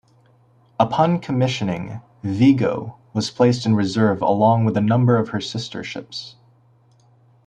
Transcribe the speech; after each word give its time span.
Upon 0.79 1.19
commissioning, 1.19 2.01
"Vigo" 2.23 2.97
was 3.13 3.29
placed 3.29 3.67
in 3.67 3.75
Reserve 3.75 4.19
along 4.23 4.65
with 4.65 4.75
a 4.75 4.81
number 4.81 5.15
of 5.15 5.29
her 5.29 5.39
sister-ships. 5.39 6.37